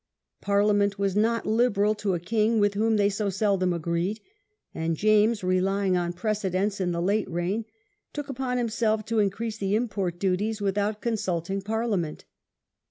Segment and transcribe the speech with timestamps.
[0.41, 4.19] Parliament was not liberal to a king with whom they so seldom agreed,
[4.73, 7.65] and James, relying on precedents in the late reign,
[8.11, 12.25] took upon himself to increase the import duties without consulting Parliament.